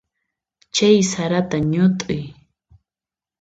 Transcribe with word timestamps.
Chay 0.75 0.97
sarata 1.11 1.57
ñut'uy. 1.71 2.21